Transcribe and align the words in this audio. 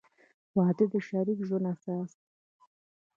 •واده 0.57 0.85
د 0.93 0.95
شریک 1.07 1.39
ژوند 1.47 1.65
اساس 1.73 2.09
دی. 2.19 2.29